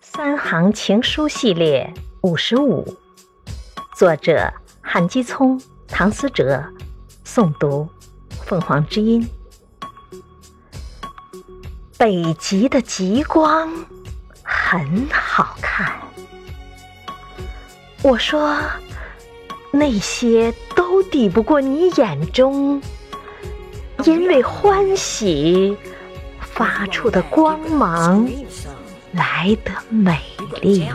[0.00, 2.96] 三行情书系列五十五，
[3.96, 6.64] 作者韩基聪、唐思哲，
[7.24, 7.88] 诵读
[8.44, 9.24] 凤凰之音。
[11.96, 13.72] 北极的极光
[14.42, 16.00] 很好看，
[18.02, 18.58] 我说
[19.70, 22.82] 那些都抵不过你眼中
[24.04, 25.76] 因为欢喜
[26.40, 28.28] 发出的光芒。
[29.12, 30.18] 来得美
[30.62, 30.88] 丽。